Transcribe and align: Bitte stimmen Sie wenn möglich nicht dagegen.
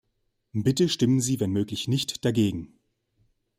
Bitte 0.53 0.89
stimmen 0.89 1.21
Sie 1.21 1.39
wenn 1.39 1.51
möglich 1.51 1.87
nicht 1.87 2.25
dagegen. 2.25 2.73